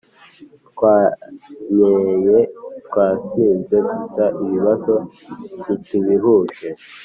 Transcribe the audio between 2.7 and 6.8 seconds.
twasinze gusa ibibazo ntitubihuje